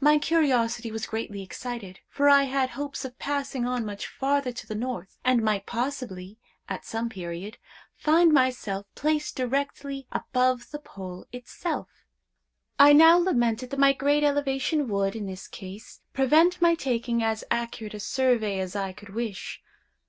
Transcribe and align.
My 0.00 0.18
curiosity 0.18 0.90
was 0.90 1.06
greatly 1.06 1.40
excited, 1.40 2.00
for 2.08 2.28
I 2.28 2.42
had 2.46 2.70
hopes 2.70 3.04
of 3.04 3.16
passing 3.20 3.64
on 3.64 3.84
much 3.86 4.08
farther 4.08 4.50
to 4.50 4.66
the 4.66 4.74
north, 4.74 5.18
and 5.24 5.40
might 5.40 5.66
possibly, 5.66 6.36
at 6.68 6.84
some 6.84 7.08
period, 7.08 7.58
find 7.94 8.32
myself 8.32 8.86
placed 8.96 9.36
directly 9.36 10.08
above 10.10 10.72
the 10.72 10.80
Pole 10.80 11.26
itself. 11.30 11.86
I 12.76 12.92
now 12.92 13.18
lamented 13.18 13.70
that 13.70 13.78
my 13.78 13.92
great 13.92 14.24
elevation 14.24 14.88
would, 14.88 15.14
in 15.14 15.26
this 15.26 15.46
case, 15.46 16.00
prevent 16.12 16.60
my 16.60 16.74
taking 16.74 17.22
as 17.22 17.44
accurate 17.48 17.94
a 17.94 18.00
survey 18.00 18.58
as 18.58 18.74
I 18.74 18.92
could 18.92 19.10
wish. 19.14 19.62